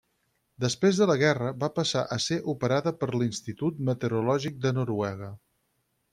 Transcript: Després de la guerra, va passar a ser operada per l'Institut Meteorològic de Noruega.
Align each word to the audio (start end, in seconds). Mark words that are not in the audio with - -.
Després 0.63 1.01
de 1.01 1.07
la 1.11 1.17
guerra, 1.23 1.49
va 1.63 1.69
passar 1.75 2.03
a 2.15 2.17
ser 2.29 2.39
operada 2.55 2.95
per 3.03 3.11
l'Institut 3.17 3.85
Meteorològic 3.91 4.59
de 4.65 4.75
Noruega. 4.81 5.31